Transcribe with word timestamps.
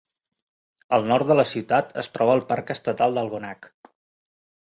Al 0.97 1.03
nord 1.11 1.27
de 1.31 1.35
la 1.39 1.45
ciutat 1.49 1.93
es 2.03 2.09
troba 2.15 2.37
el 2.39 2.41
parc 2.53 2.73
estatal 2.77 3.17
d'Algonac. 3.19 3.69